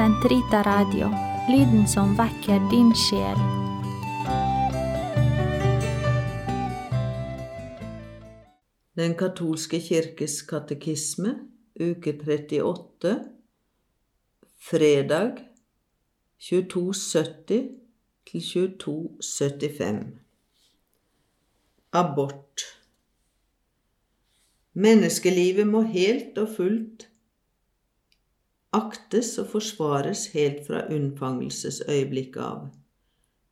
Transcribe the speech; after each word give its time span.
Sentrita 0.00 0.62
Radio, 0.62 1.10
lyden 1.52 1.82
som 1.88 2.14
vekker 2.16 2.62
din 2.70 2.88
sjel. 2.96 3.40
Den 8.96 9.12
katolske 9.20 9.76
kirkes 9.84 10.38
katekisme, 10.48 11.34
uke 11.76 12.14
38, 12.16 13.12
fredag 14.70 15.44
2270 16.48 17.68
til 18.30 18.40
2275. 18.40 20.00
Abort. 21.92 22.64
Menneskelivet 24.72 25.68
må 25.68 25.84
helt 25.92 26.40
og 26.40 26.56
fullt 26.56 27.09
aktes 28.76 29.32
og 29.42 29.48
forsvares 29.54 30.28
helt 30.34 30.62
fra 30.66 30.84
unnfangelsesøyeblikket 30.92 32.42
av. 32.44 32.68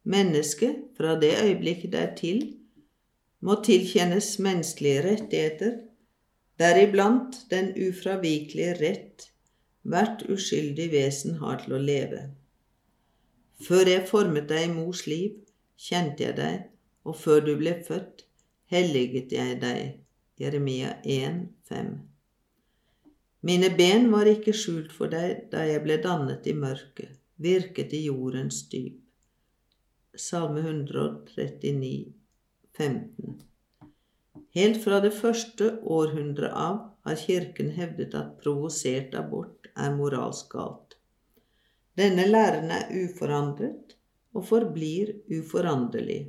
Mennesket, 0.09 0.85
fra 0.97 1.17
det 1.21 1.35
øyeblikket 1.43 1.93
det 1.93 2.01
er 2.01 2.15
til, 2.17 2.45
må 3.41 3.59
tilkjennes 3.65 4.39
menneskelige 4.43 5.03
rettigheter, 5.05 5.75
deriblant 6.59 7.37
den 7.51 7.71
ufravikelige 7.89 8.75
rett 8.81 9.29
hvert 9.89 10.25
uskyldig 10.29 10.89
vesen 10.93 11.39
har 11.43 11.63
til 11.63 11.77
å 11.79 11.83
leve. 11.83 12.25
Før 13.63 13.91
jeg 13.91 14.09
formet 14.11 14.49
deg 14.51 14.69
i 14.69 14.75
mors 14.75 15.05
liv, 15.11 15.39
kjente 15.79 16.27
jeg 16.27 16.37
deg, 16.39 16.67
og 17.07 17.17
før 17.17 17.43
du 17.47 17.55
ble 17.59 17.75
født, 17.87 18.27
helliget 18.71 19.33
jeg 19.35 19.59
deg. 19.63 19.99
Jeremia 20.39 20.99
1, 21.03 21.41
5. 21.71 21.95
Mine 23.41 23.71
ben 23.71 24.09
var 24.11 24.27
ikke 24.27 24.55
skjult 24.57 24.91
for 24.95 25.11
deg 25.13 25.45
da 25.53 25.63
jeg 25.69 25.85
ble 25.85 25.99
dannet 26.03 26.47
i 26.51 26.55
mørket, 26.59 27.13
virket 27.39 27.93
i 27.95 28.05
jordens 28.09 28.65
dyp. 28.73 28.97
Salme 30.19 30.65
139, 30.65 32.09
15. 32.75 33.37
Helt 34.59 34.81
fra 34.83 34.99
det 35.05 35.13
første 35.15 35.71
århundret 35.87 36.51
av 36.51 36.81
har 37.07 37.21
Kirken 37.21 37.71
hevdet 37.77 38.17
at 38.19 38.35
provosert 38.43 39.15
abort 39.15 39.71
er 39.77 39.95
moralsk 39.95 40.51
galt. 40.57 40.97
Denne 41.99 42.27
læren 42.27 42.73
er 42.75 42.91
uforandret 43.05 43.95
og 44.35 44.49
forblir 44.51 45.15
uforanderlig. 45.31 46.25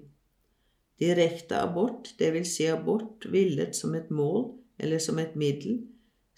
Direkte 1.00 1.58
abort, 1.64 2.14
dvs. 2.20 2.54
Si 2.54 2.68
abort 2.70 3.26
villet 3.34 3.74
som 3.78 3.96
et 3.98 4.10
mål 4.14 4.52
eller 4.78 5.02
som 5.02 5.18
et 5.22 5.34
middel, 5.40 5.82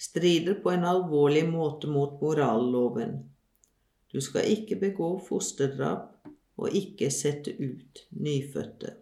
strider 0.01 0.57
på 0.63 0.71
en 0.73 0.87
alvorlig 0.87 1.43
måte 1.49 1.89
mot 1.91 2.17
moralloven. 2.21 3.19
Du 4.11 4.21
skal 4.21 4.49
ikke 4.49 4.79
begå 4.81 5.13
fosterdrap 5.27 6.09
og 6.61 6.75
ikke 6.77 7.11
sette 7.13 7.53
ut 7.59 8.01
nyfødte. 8.17 8.95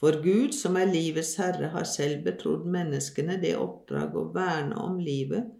For 0.00 0.16
Gud, 0.24 0.52
som 0.56 0.78
er 0.80 0.88
livets 0.88 1.34
herre, 1.36 1.72
har 1.74 1.84
selv 1.84 2.22
betrodd 2.24 2.68
menneskene 2.68 3.36
det 3.40 3.56
oppdrag 3.60 4.14
å 4.16 4.28
verne 4.32 4.78
om 4.80 5.00
livet 5.00 5.50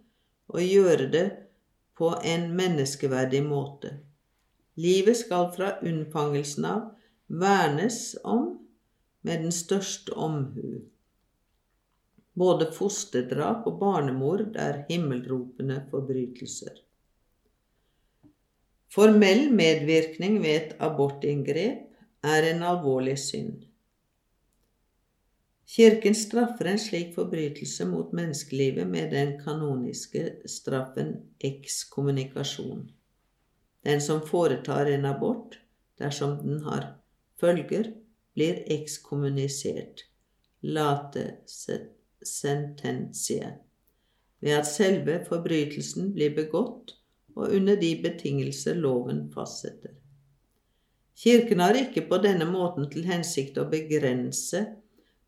og 0.51 0.63
gjøre 0.65 1.09
det 1.13 1.27
på 1.97 2.13
en 2.25 2.47
menneskeverdig 2.57 3.43
måte. 3.45 3.99
Livet 4.81 5.19
skal 5.19 5.51
fra 5.53 5.75
unnfangelsen 5.85 6.65
av 6.65 6.87
vernes 7.27 8.15
om 8.23 8.47
med 9.21 9.45
den 9.45 9.53
største 9.53 10.15
omhu. 10.17 10.81
Både 12.37 12.69
fosterdrap 12.71 13.65
og 13.67 13.79
barnemord 13.79 14.55
er 14.55 14.85
himmelropende 14.89 15.81
forbrytelser. 15.91 16.79
Formell 18.91 19.51
medvirkning 19.55 20.39
ved 20.43 20.55
et 20.55 20.71
abortinngrep 20.79 22.23
er 22.23 22.47
en 22.53 22.63
alvorlig 22.63 23.17
synd. 23.19 23.67
Kirken 25.71 26.15
straffer 26.15 26.67
en 26.67 26.79
slik 26.79 27.13
forbrytelse 27.15 27.85
mot 27.87 28.11
menneskelivet 28.15 28.87
med 28.87 29.13
den 29.15 29.37
kanoniske 29.39 30.23
straffen 30.45 31.13
ekskommunikasjon. 31.39 32.89
Den 33.83 34.01
som 34.01 34.19
foretar 34.27 34.91
en 34.91 35.05
abort, 35.05 35.55
dersom 35.99 36.37
den 36.43 36.59
har 36.67 36.97
følger, 37.39 37.93
blir 38.35 38.59
ekskommunisert, 38.67 40.03
late 40.61 41.23
sententie, 42.27 43.53
ved 44.41 44.57
at 44.57 44.67
selve 44.67 45.19
forbrytelsen 45.27 46.11
blir 46.15 46.33
begått 46.35 46.95
og 47.35 47.53
under 47.55 47.75
de 47.79 47.91
betingelser 48.03 48.75
loven 48.75 49.29
fastsetter. 49.33 49.91
Kirken 51.21 51.59
har 51.61 51.77
ikke 51.77 52.07
på 52.09 52.17
denne 52.23 52.47
måten 52.49 52.89
til 52.91 53.05
hensikt 53.07 53.59
å 53.61 53.67
begrense 53.69 54.63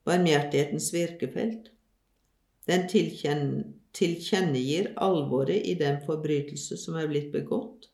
barmhjertighetens 0.07 0.89
virkefelt. 0.93 1.69
Den 2.67 2.87
tilkjennegir 2.89 4.93
alvoret 5.03 5.67
i 5.67 5.75
den 5.79 5.99
forbrytelse 6.05 6.77
som 6.79 6.95
er 6.99 7.09
blitt 7.11 7.31
begått, 7.35 7.89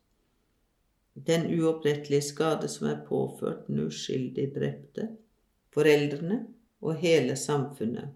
den 1.13 1.49
uopprettelige 1.51 2.29
skade 2.29 2.69
som 2.71 2.87
er 2.87 3.01
påført 3.07 3.67
den 3.67 3.79
uskyldig 3.89 4.47
drepte, 4.55 5.09
foreldrene 5.75 6.45
og 6.79 7.01
hele 7.01 7.35
samfunnet. 7.35 8.13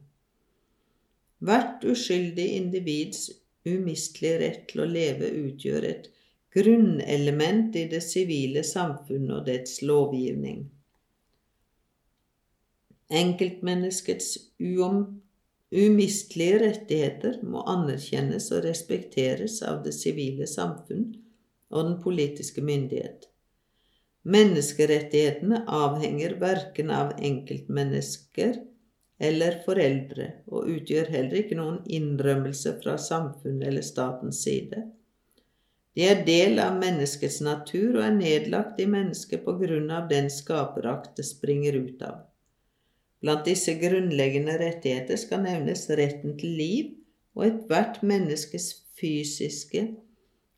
Hvert 1.44 1.84
uskyldig 1.84 2.46
individs 2.58 3.28
umistelige 3.68 4.40
rett 4.40 4.68
til 4.70 4.84
å 4.84 4.88
leve 4.88 5.32
utgjør 5.44 5.88
et 5.90 6.08
grunnelement 6.54 7.76
i 7.76 7.88
det 7.92 8.00
sivile 8.06 8.64
samfunn 8.68 9.32
og 9.34 9.48
dets 9.50 9.82
lovgivning. 9.84 10.64
Enkeltmenneskets 13.14 14.30
umistelige 15.74 16.62
rettigheter 16.64 17.40
må 17.44 17.66
anerkjennes 17.70 18.48
og 18.56 18.64
respekteres 18.66 19.60
av 19.68 19.84
det 19.86 19.94
sivile 19.98 20.48
samfunn 20.50 21.10
og 21.74 21.90
den 21.90 21.98
politiske 22.06 22.64
myndighet. 22.64 23.28
Menneskerettighetene 24.24 25.66
avhenger 25.68 26.38
verken 26.40 26.94
av 26.96 27.18
enkeltmennesker 27.20 28.62
eller 29.24 29.62
foreldre 29.66 30.28
og 30.52 30.68
utgjør 30.74 31.12
heller 31.14 31.40
ikke 31.44 31.58
noen 31.60 31.80
innrømmelse 31.88 32.76
fra 32.84 32.98
samfunnet 33.00 33.70
eller 33.70 33.86
statens 33.86 34.42
side. 34.44 34.84
De 35.94 36.06
er 36.10 36.24
del 36.26 36.58
av 36.60 36.80
menneskets 36.82 37.40
natur 37.46 38.00
og 38.00 38.04
er 38.08 38.16
nedlagt 38.18 38.80
i 38.82 38.88
mennesket 38.90 39.44
på 39.46 39.56
grunn 39.60 39.92
av 39.94 40.10
den 40.10 40.30
skaperakt 40.34 41.14
det 41.20 41.28
springer 41.28 41.78
ut 41.78 42.02
av. 42.06 42.24
Blant 43.24 43.46
disse 43.48 43.78
grunnleggende 43.80 44.58
rettigheter 44.60 45.20
skal 45.22 45.46
nevnes 45.46 45.86
retten 45.96 46.34
til 46.40 46.58
liv 46.60 46.90
og 47.38 47.46
ethvert 47.46 48.02
menneskes 48.04 48.72
fysiske, 49.00 49.86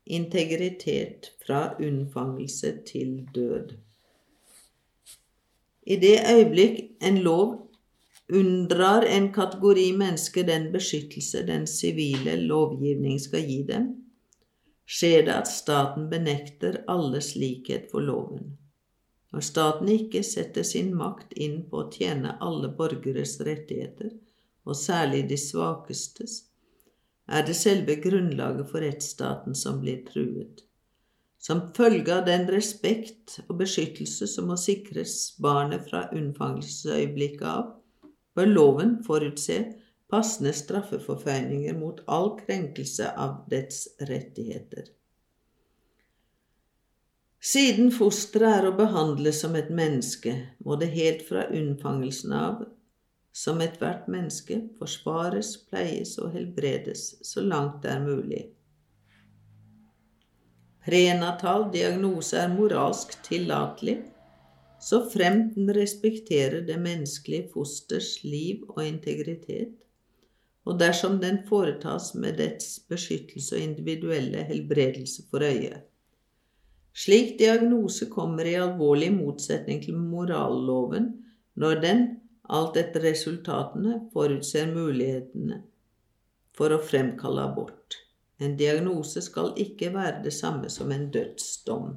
integritet 0.05 1.31
fra 1.43 1.75
unnfangelse 1.81 2.71
til 2.87 3.19
død. 3.35 3.75
I 5.85 5.95
det 6.01 6.17
øyeblikk 6.31 6.81
en 7.05 7.21
lov 7.25 7.53
unndrar 8.27 9.01
en 9.01 9.33
kategori 9.33 9.93
mennesker 9.97 10.43
den 10.43 10.71
beskyttelse 10.73 11.43
den 11.45 11.67
sivile 11.67 12.35
lovgivning 12.41 13.19
skal 13.21 13.45
gi 13.45 13.61
dem, 13.67 13.89
skjer 14.85 15.25
det 15.27 15.33
at 15.33 15.49
staten 15.49 16.09
benekter 16.09 16.81
alles 16.87 17.35
likhet 17.35 17.89
for 17.91 18.05
loven. 18.05 18.55
Når 19.33 19.43
staten 19.43 19.89
ikke 19.91 20.23
setter 20.23 20.63
sin 20.63 20.93
makt 20.95 21.33
inn 21.35 21.63
på 21.69 21.83
å 21.83 21.89
tjene 21.91 22.37
alle 22.41 22.69
borgeres 22.77 23.37
rettigheter, 23.43 24.13
og 24.65 24.77
særlig 24.79 25.25
de 25.29 25.37
svakestes, 25.37 26.45
er 27.27 27.45
det 27.45 27.57
selve 27.57 27.97
grunnlaget 28.01 28.69
for 28.69 28.85
rettsstaten 28.85 29.57
som 29.57 29.81
blir 29.81 30.05
truet. 30.07 30.63
Som 31.41 31.67
følge 31.77 32.13
av 32.15 32.25
den 32.25 32.47
respekt 32.49 33.39
og 33.49 33.59
beskyttelse 33.59 34.27
som 34.29 34.47
må 34.49 34.57
sikres 34.57 35.35
barnet 35.41 35.83
fra 35.89 36.07
unnfangelsesøyeblikket 36.15 37.45
av, 37.49 37.74
bør 38.35 38.51
loven 38.51 38.97
forutse 39.03 39.61
passende 40.11 40.53
straffeforføyninger 40.53 41.77
mot 41.79 42.01
all 42.11 42.35
krenkelse 42.39 43.09
av 43.17 43.41
dets 43.51 43.87
rettigheter. 44.09 44.91
Siden 47.45 47.91
fosteret 47.93 48.61
er 48.61 48.67
å 48.69 48.77
behandle 48.77 49.29
som 49.35 49.53
et 49.57 49.69
menneske, 49.69 50.33
må 50.65 50.77
det 50.81 50.89
helt 50.95 51.21
fra 51.27 51.45
unnfangelsen 51.53 52.33
av 52.33 52.63
som 53.35 53.59
ethvert 53.61 54.07
menneske 54.09 54.61
forsvares, 54.79 55.51
pleies 55.69 56.15
og 56.23 56.31
helbredes 56.33 57.03
så 57.27 57.43
langt 57.45 57.81
det 57.83 57.91
er 57.91 58.01
mulig. 58.01 58.41
Prenatal 60.85 61.67
diagnose 61.73 62.39
er 62.39 62.51
moralsk 62.53 63.17
tillatelig 63.25 63.99
så 64.85 65.01
fremt 65.09 65.55
den 65.55 65.71
respekterer 65.73 66.61
det 66.67 66.77
menneskelige 66.77 67.49
fosters 67.53 68.19
liv 68.23 68.61
og 68.69 68.83
integritet, 68.85 69.73
og 70.65 70.79
dersom 70.79 71.17
den 71.21 71.39
foretas 71.49 72.11
med 72.13 72.37
dets 72.41 72.79
beskyttelse 72.89 73.57
og 73.57 73.65
individuelle 73.65 74.45
helbredelse 74.45 75.25
for 75.31 75.45
øye. 75.45 75.81
Slik 76.95 77.35
diagnose 77.39 78.07
kommer 78.13 78.45
i 78.47 78.55
alvorlig 78.61 79.09
motsetning 79.13 79.81
til 79.83 79.97
moralloven 79.97 81.11
når 81.59 81.81
den, 81.81 82.07
alt 82.49 82.77
etter 82.77 83.03
resultatene, 83.09 83.99
forutser 84.13 84.69
mulighetene 84.69 85.63
for 86.55 86.71
å 86.71 86.79
fremkalle 86.79 87.49
abort. 87.49 87.97
En 88.39 88.55
diagnose 88.59 89.21
skal 89.23 89.53
ikke 89.59 89.91
være 89.95 90.21
det 90.27 90.33
samme 90.35 90.69
som 90.69 90.91
en 90.91 91.09
dødsdom. 91.11 91.95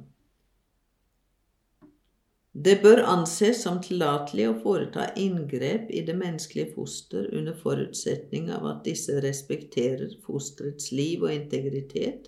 Det 2.59 2.81
bør 2.83 2.99
anses 3.07 3.61
som 3.63 3.77
tillatelig 3.79 4.49
å 4.49 4.55
foreta 4.59 5.05
inngrep 5.15 5.91
i 5.95 6.01
det 6.03 6.15
menneskelige 6.19 6.73
foster 6.75 7.29
under 7.31 7.55
forutsetning 7.55 8.49
av 8.51 8.65
at 8.67 8.81
disse 8.83 9.15
respekterer 9.23 10.17
fosterets 10.25 10.89
liv 10.91 11.23
og 11.23 11.31
integritet, 11.31 12.27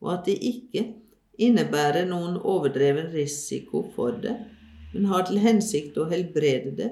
og 0.00 0.14
at 0.14 0.30
de 0.30 0.36
ikke 0.48 0.86
innebærer 1.36 2.08
noen 2.08 2.38
overdreven 2.40 3.10
risiko 3.12 3.84
for 3.92 4.16
det, 4.22 4.38
men 4.94 5.10
har 5.12 5.28
til 5.28 5.42
hensikt 5.44 6.00
å 6.00 6.08
helbrede 6.08 6.72
det, 6.80 6.90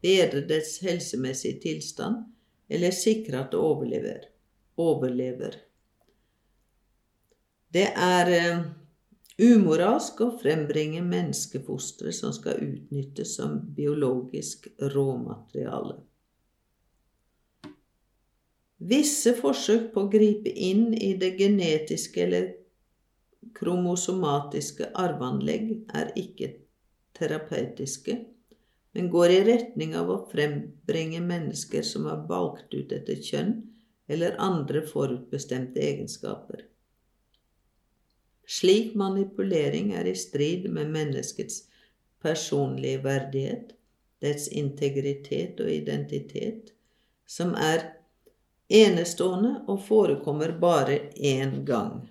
bedre 0.00 0.40
dets 0.48 0.78
helsemessige 0.82 1.60
tilstand 1.66 2.24
eller 2.72 2.96
sikre 2.96 3.42
at 3.42 3.52
det 3.52 3.60
overlever. 3.60 4.28
overlever. 4.80 5.58
Det 7.72 7.90
er 7.92 8.32
uh, 8.32 8.64
umoralsk 9.42 10.20
å 10.22 10.30
frembringe 10.38 11.02
menneskefostre 11.02 12.12
som 12.14 12.34
skal 12.36 12.60
utnyttes 12.62 13.36
som 13.38 13.58
biologisk 13.76 14.68
råmateriale. 14.94 15.98
Visse 18.82 19.34
forsøk 19.38 19.92
på 19.94 20.04
å 20.04 20.10
gripe 20.10 20.50
inn 20.50 20.90
i 20.94 21.12
det 21.18 21.36
genetiske 21.38 22.24
eller 22.24 22.48
kromosomatiske 23.58 24.88
arveanlegg 24.98 25.68
er 25.94 26.10
ikke 26.18 26.48
terapeutiske, 27.18 28.16
men 28.92 29.10
går 29.12 29.36
i 29.36 29.44
retning 29.46 29.94
av 29.96 30.10
å 30.10 30.18
frembringe 30.32 31.22
mennesker 31.24 31.86
som 31.86 32.08
er 32.10 32.26
valgt 32.28 32.74
ut 32.74 32.92
etter 32.92 33.22
kjønn 33.22 33.54
eller 34.10 34.36
andre 34.42 34.82
forutbestemte 34.88 35.80
egenskaper. 35.80 36.66
Slik 38.48 38.94
manipulering 38.94 39.92
er 39.94 40.08
i 40.10 40.14
strid 40.18 40.68
med 40.68 40.90
menneskets 40.90 41.62
personlige 42.22 43.02
verdighet, 43.04 43.72
dets 44.22 44.48
integritet 44.48 45.60
og 45.60 45.70
identitet, 45.70 46.72
som 47.26 47.54
er 47.54 47.88
enestående 48.72 49.56
og 49.68 49.82
forekommer 49.86 50.54
bare 50.60 50.98
én 51.16 51.64
gang. 51.66 52.08